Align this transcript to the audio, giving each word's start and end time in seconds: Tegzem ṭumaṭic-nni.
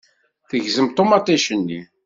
Tegzem 0.49 0.87
ṭumaṭic-nni. 0.89 1.81